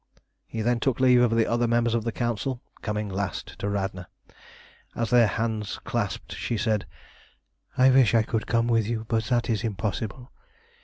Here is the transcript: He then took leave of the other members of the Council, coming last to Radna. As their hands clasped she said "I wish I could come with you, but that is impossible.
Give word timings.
He 0.47 0.63
then 0.63 0.79
took 0.79 0.99
leave 0.99 1.21
of 1.21 1.29
the 1.29 1.45
other 1.45 1.67
members 1.67 1.93
of 1.93 2.03
the 2.03 2.11
Council, 2.11 2.59
coming 2.81 3.07
last 3.07 3.59
to 3.59 3.69
Radna. 3.69 4.07
As 4.95 5.11
their 5.11 5.27
hands 5.27 5.77
clasped 5.77 6.33
she 6.35 6.57
said 6.57 6.87
"I 7.77 7.91
wish 7.91 8.15
I 8.15 8.23
could 8.23 8.47
come 8.47 8.67
with 8.67 8.87
you, 8.87 9.05
but 9.07 9.25
that 9.25 9.47
is 9.47 9.63
impossible. 9.63 10.31